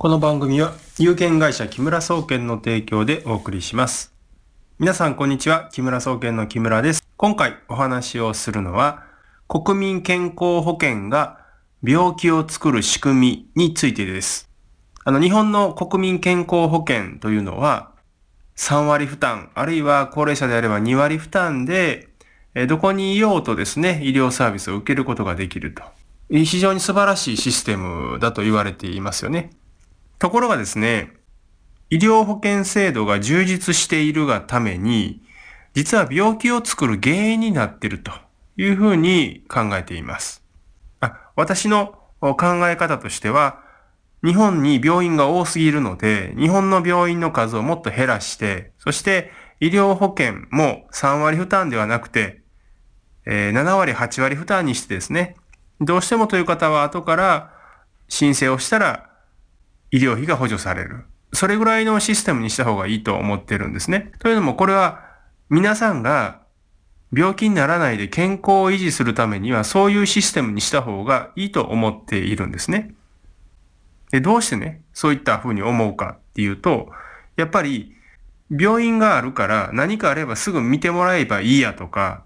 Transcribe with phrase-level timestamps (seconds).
[0.00, 4.14] この番組は有限会社木村総研の提供でお送りします。
[4.78, 5.70] 皆さんこんにちは。
[5.72, 7.02] 木村総研の木村です。
[7.16, 9.02] 今回お話をするのは
[9.48, 11.40] 国民健康保険が
[11.82, 14.48] 病気を作る仕組みについてです。
[15.02, 17.90] あの日本の国民健康保険というのは
[18.54, 22.06] 3割負担、あるいは高齢者であれば2割負担で
[22.68, 25.82] どこにいようとですね、医療サービスを受けることができると。
[26.30, 29.57] 非常に素晴らしいシステムだと言われていますよね。
[30.18, 31.12] ところがですね、
[31.90, 35.22] 医療保険制度が充実しているがために、
[35.74, 38.12] 実は病気を作る原因になっていると
[38.56, 40.42] いうふうに考えています。
[41.00, 42.36] あ私の考
[42.68, 43.62] え方としては、
[44.24, 49.30] 日本に病院が多すぎるので、日本の病院の数をもっと減らして、そして
[49.60, 52.42] 医療保険も3割負担ではなくて、
[53.24, 55.36] えー、7割、8割負担にしてですね、
[55.80, 57.52] どうしてもという方は後から
[58.08, 59.07] 申請をしたら
[59.90, 61.04] 医療費が補助される。
[61.32, 64.12] それぐらいのシステムにした方がいいと思ってるんですね。
[64.18, 65.04] というのもこれは
[65.50, 66.40] 皆さんが
[67.12, 72.94] 病気にならないで健康を維持するためにはそういうシステムにした方がいいと思っているんですね。
[74.10, 76.90] で、どうしてね、そういったふうに思うかっていうと、
[77.36, 77.94] やっぱり
[78.50, 82.24] 病院があるから何かあればすぐ見てもらえばいいやとか、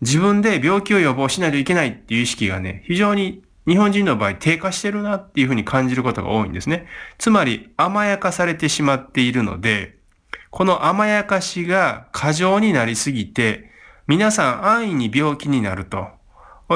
[0.00, 6.86] 自分で病気を予防しないといけないっていう意識がね、非常に日本人の場合低下してるなっていうふうに感じることが多いんですね。
[7.18, 9.98] つまり甘やかされてしまっているので、
[10.50, 13.70] この甘やかしが過剰になりすぎて、
[14.06, 16.08] 皆さん安易に病気になると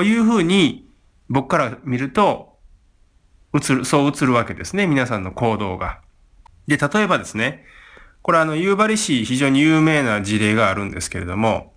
[0.03, 0.89] いうふうに
[1.29, 2.57] 僕から見ると、
[3.55, 4.87] 映る、そう映るわけですね。
[4.87, 6.01] 皆さんの行動が。
[6.67, 7.65] で、例えばですね、
[8.23, 11.73] これあの、夕張市非常に有名な事例があるんですけれども、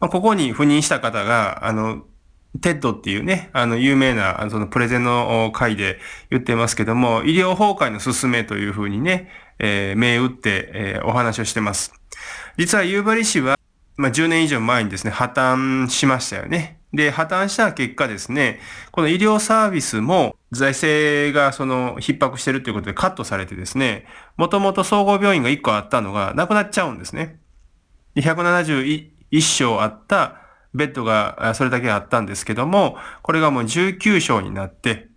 [0.00, 2.04] まあ、ここに赴任した方が、あの、
[2.60, 5.98] TED っていうね、あの、有名な、そのプレゼンの回で
[6.30, 9.28] 言ってますけども、医療崩壊のすすめというふうにね、
[9.58, 11.92] えー、銘打って、えー、お話をしてます。
[12.56, 13.58] 実は夕張市は、
[13.96, 16.78] まあ、10年以上前にですね、破綻しましたよね。
[16.92, 18.60] で、破綻した結果ですね、
[18.92, 24.06] この医療サービスも財政がその逼迫してるということでカットされてですね、
[24.36, 27.40] もともと総合病院が1個あったのがなくなっちゃうんですね。
[28.16, 30.43] 171床あった
[30.74, 35.08] ベッドがそれだけあったんですけども、これがもう19床になって、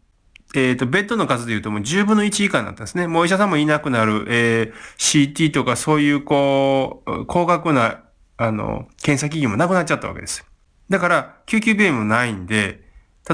[0.55, 3.07] えっ、ー、と、ベッドの数で言うともう10分の1以下になったんですね。
[3.07, 8.03] もうお医者さんもいなくなる、えー、CT とかそういうこう、高額な、
[8.37, 10.45] あの、検査機器もなくなっちゃったわけです。
[10.89, 12.85] だから、救急病院もないんで、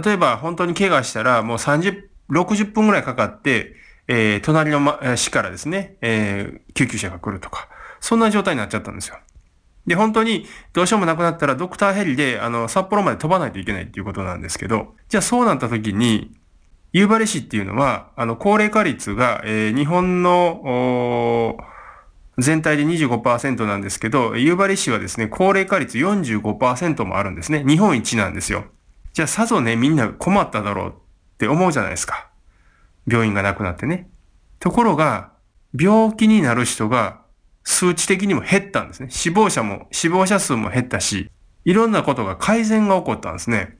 [0.03, 3.75] 例えば本当に怪我したらもう30、60分ぐらいかかって、
[4.07, 7.69] えー、隣の、ま、市からですね、えー、救急車が来るとか、
[7.99, 9.17] そんな状態になっちゃったんですよ。
[9.85, 16.31] で、本当にどうしようもなくなったらドクターヘリで、あの、札幌まで飛ばないといけないっていうことなんですけど、じゃあそうなった時に、
[16.93, 21.57] 夕張市っていうのは、あの、高齢化率が、えー、日本の、
[22.37, 27.63] 全体で25%なんですけど、夕張市はですね、高齢化率45%もあるんですね。
[27.67, 28.65] 日本一なんですよ。
[29.13, 30.91] じゃあさぞね、みんな困っただろうっ
[31.37, 32.29] て思うじゃないですか。
[33.07, 34.09] 病院がなくなってね。
[34.59, 35.31] ところが、
[35.79, 37.22] 病気になる人が
[37.63, 39.09] 数値的にも減ったんですね。
[39.09, 41.29] 死亡者も、死亡者数も減ったし、
[41.65, 43.77] いろんなことが改善が起こったんですね。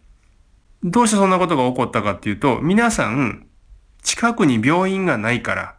[0.83, 3.47] どうしてそんなことが起こったかっていうと、皆さん、
[4.01, 5.75] 近くに病院がないから、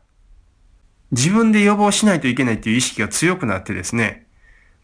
[1.10, 4.26] 自分で予防しないといけないっていう意識が強くなってですね、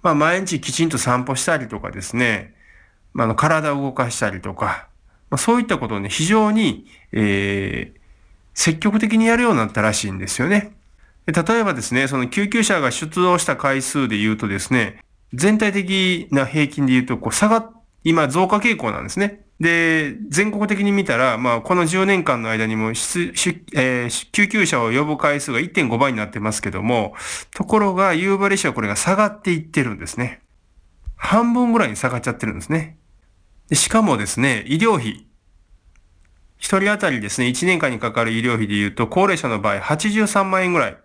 [0.02, 2.54] まあ毎日きちんと散歩したりとかですね、
[3.12, 4.88] まあ、の体を動かしたりとか、
[5.30, 8.00] まあ、そういったことをね、非常に、えー、
[8.54, 10.72] 積極的にやるようになったらしいんですよね。
[11.32, 14.98] 例えばですね、その救急車が出動した回数で言うとですね、
[15.32, 17.70] 全体的な平均で言うと、こう、差が
[18.04, 19.44] 今増加傾向なんですね。
[19.60, 27.14] で、全国的に見たら、まあ、この10年間の間にも、えー、救急車を呼ぶ回数が1.5倍になってますけども、
[27.54, 30.40] ところが、夕張市はこれが下がっていってるんですね。
[31.16, 32.96] 半分ぐらいに下がっちゃってるんですね。
[33.68, 35.26] でしかもですね、医療費。
[36.56, 40.96] 一人当たりですね、1年間にかかる医療費で言うと、高齢者の場合83万円ぐらい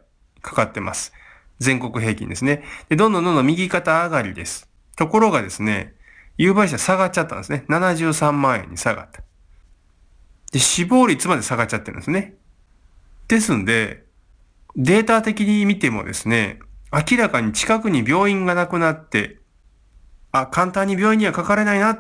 [0.46, 1.12] かかってます。
[1.60, 2.64] 全国平均ですね。
[2.90, 4.70] で、どんどんどんどん右肩上がりです。
[4.96, 5.96] ところがですね、
[6.38, 7.66] 有売者下がっちゃったんですね。
[7.70, 9.24] 73万円に下がった。
[10.52, 12.36] で、死亡率まで下がっちゃってるんですね。
[13.28, 14.06] ですんで、
[14.76, 16.60] データ的に見てもですね、
[16.92, 19.40] 明らかに近くに病院がなくなって、
[20.32, 21.96] あ、簡単に病院にはかかれないな、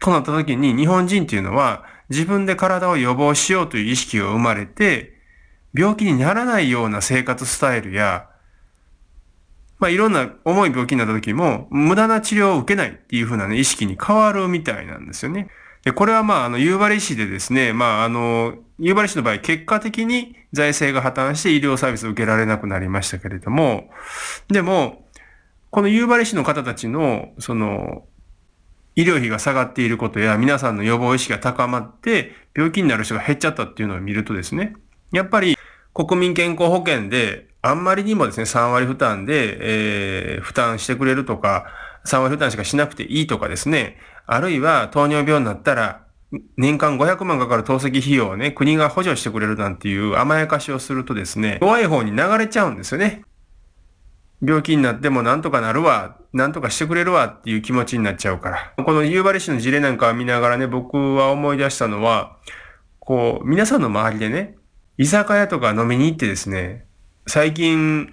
[0.00, 5.19] となった時に日本人っていうのは自分で体を予防しようという意識が生まれて、
[5.72, 8.28] 病気にならないような生活スタイルや、
[9.78, 15.48] まあ、いろんな重い病気になった時も、無駄な治療を受けないっていう風なね、意識に変わるみたいなんですよね。
[15.84, 23.90] で、これはまあ、あの、夕張市でですね、まあ、あの、夕張市の場合、結果的に財政が破綻して医療サービスを受けられなくなりましたけれども、
[24.48, 25.08] でも、
[25.70, 28.04] この夕張市の方たちの、その、
[28.96, 34.74] 医療費が下がっていることや皆さんの予防意識が高まって病気になる人が減っちゃったっていうのを見るとですね、
[35.12, 35.56] やっぱり
[35.92, 41.66] 国民健康保険であんまりにもですね、3割負担で、えー、負担してくれるとか、
[42.06, 46.02] 3割負担しかしなくていいとかですね、あるいは糖尿病になったら
[46.56, 53.22] 年間500万かかる透析費用をね、国が補助してくれるなんていう甘やかしをするとですね、弱い方に流れちゃうんですよね。
[54.42, 58.84] 病気になってもなんとかなるわ、なんとかしてくれるわっていう気持ちになっちゃうから。
[58.84, 62.38] この夕張市の事例なんかを見ながらね、僕は思い出したのは、
[63.00, 64.56] こう、皆さんの周りでね、
[65.00, 66.84] 居酒屋とか飲みに行ってですね、
[67.26, 68.10] 最近、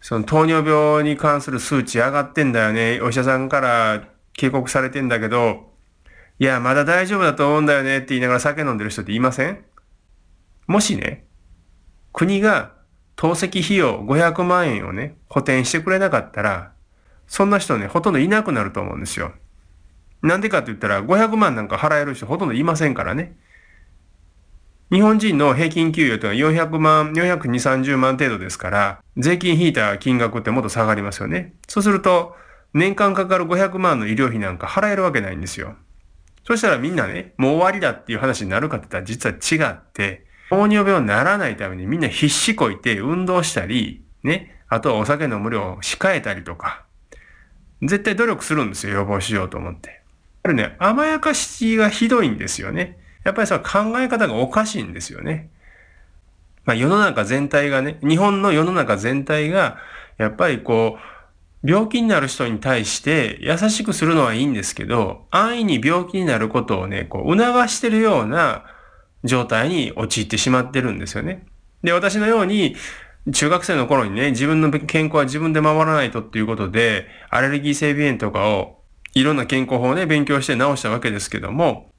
[0.00, 2.98] その糖尿病に関する数値上がってんだよね。
[3.02, 5.70] お医者さんから警告されてんだけど、
[6.38, 9.62] いや、まだ大丈夫だと思うんだよねって言いながら酒飲んでる人っていません？
[10.66, 11.26] もしね、
[12.14, 12.72] 国が
[13.16, 16.72] 透析費用500万円をね、補填してくれなかったら、
[17.26, 19.34] そんな人ね、ほとんどいなくなると思うんですよ。
[20.22, 23.36] なんでかって言ったら、500万なんか払える人ほとんどいませんからね。
[24.90, 31.54] 日本人の平均給与というのは400万、420、30万程度ですから、税金引いた金額ってもっと下がりますよね。
[31.68, 32.34] そうすると、
[32.74, 35.76] 年間かかる500万の医療費なんか払えるわけないんですよ。
[36.44, 46.84] そしたらみんなね、もう終わりだっていう話になるかって言ったら実は違って、糖尿病にならないためにみんな必死こいて運動したり、ね、あとはお酒飲む量を控えたりとか、
[47.80, 49.88] 絶対努力するんですよ、予防しようと思って。
[49.88, 49.98] やっ
[50.42, 52.98] ぱりね、甘やかしがひどいんですよね。
[53.24, 55.50] やっぱりさ、考え方がおかしいんですよね。
[56.64, 59.78] まあ世の中全体がね、日本の世の中全体が、
[60.18, 61.00] やっぱりこう、
[61.62, 68.64] 病気になる人に対して優しくするのはいいんですけど、安易に病気になることをね、こう促してるような
[69.24, 71.46] 状態に陥ってしまってるんですよね。
[71.82, 72.76] で、私のように、
[73.32, 78.80] 中学生の頃にね、自分の健康は自分で守らないとっていうことで、アレルギー性鼻炎とかを
[79.12, 81.89] いろんな健康法をね、勉強して治したわけですけども、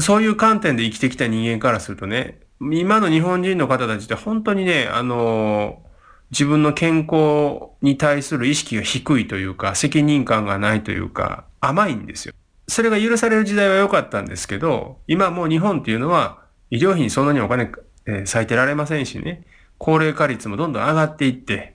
[0.00, 5.82] そういう観点で生きてきた人間からするとね、今の日本人の方たちって本当にね、あの
[6.30, 12.34] 自分の健康に対する意識が低いというか、責任感がないというか、甘いんですよ。
[12.68, 17.72] それが許される時代は良かったんですけど、今もう日本っていうのは医療費にそんなにお金、
[18.06, 19.44] えー、割いてられませんしね、
[19.78, 21.74] 高齢化率もどんどん上がっていって、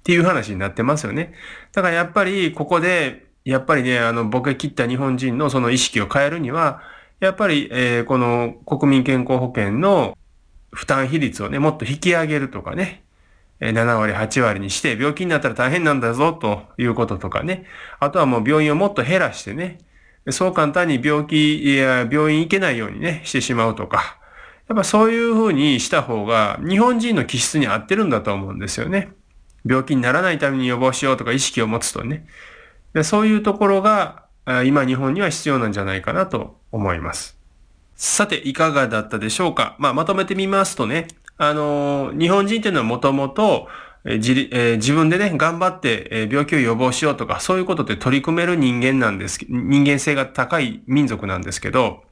[0.00, 1.34] っていう話になってますよね。
[1.72, 6.82] だからやっぱりここで、やっぱりね、あの、ボケ切った日本人のその意識を変えるには、
[7.20, 10.16] やっぱり、えー、この国民健康保険の
[10.72, 13.02] 負担比率をね、もっと引き上げるとかね、
[13.60, 17.64] 7割、8割にして、病気になったら大変なんだぞ、ということとかね。
[18.00, 19.78] あとはもう病院をもっと減らしてね、
[20.30, 24.18] そう簡単に病気や病院行けないようにね、してしまうとか、
[24.68, 29.12] やっぱそういうふうにした方が日本人の気質に合ってるんだと思うんですよね。
[29.64, 32.26] 病気にならないために予防しようとか意識を持つとね。
[33.04, 37.36] そういうところが今日本には必要なんじゃないかなと思います。
[37.96, 39.74] さて、いかがだったでしょうか？
[39.78, 43.68] まあ、まとめてみますとね、あのー、日本人っていうのはもともと、
[44.04, 52.04] 自え、自分でね、頑張って、え、病気を予防しようとか、そういうことで取り組める人間なんです、人間性が高い民族なんですけど、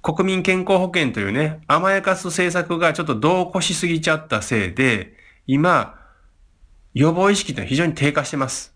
[0.00, 5.14] 国民健康保険というね、甘やかす政策がちょっと度を越しすぎちゃったせいで、
[5.46, 5.98] 今、
[6.94, 8.74] 予防意識って非常に低下してます。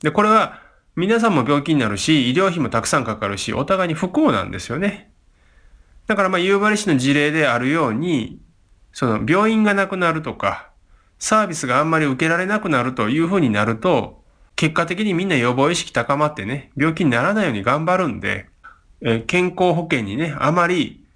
[0.00, 0.60] で、これは
[0.94, 5.10] 皆さんも病気になるし、医療費もたくさんかかるし、お互いに不幸なんですよね。
[6.06, 8.40] だからまあ、夕張市の事例であるように、
[8.92, 10.70] その病院がなくなるとか、
[11.18, 14.22] サービスがあんまり受けられなくなるというふうになると、
[14.54, 18.46] 結果的にみんな予防意識高まってね、病気にならないように頑張るんで、
[19.00, 21.06] え健康保険にね、あまり、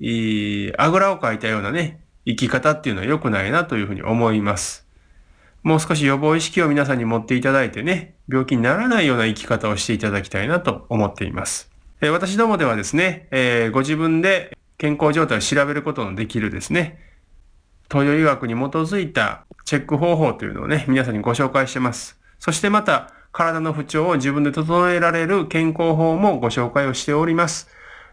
[0.78, 4.85] あぐらをかいたようなね、生き方っていうのは良くないなというふうに思います。
[5.66, 11.72] もう少し予防意識を皆さんに持っていただいてね、病気にならないような生き方をしていただきたいなと思っています。
[12.00, 17.00] え私どもではですね、えー、ご自分で健康状態を調べることのできるですね、
[17.90, 22.16] 東洋医学に基づいたチェック方法というのをね、皆さんにご紹介してます。
[22.38, 27.68] そしてまた、体の不調を自分で整えられる健康法もご紹介をしております。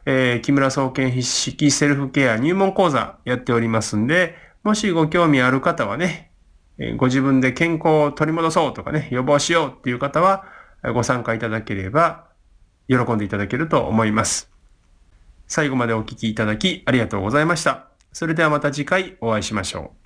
[0.07, 4.33] えー、木村総研筆式セルフケア入門講座やっておりますんで、
[4.63, 6.32] もしご興味ある方はね、
[6.97, 10.45] ご自分で健康を取り戻そうとかね、予防しようっていう方は、
[10.93, 12.25] ご参加いただければ、
[12.87, 14.51] 喜んでいただけると思います。
[15.47, 17.87] 最後までお聞きいただきありがとうございました。
[18.11, 20.02] それではまた次回お会いしましょう。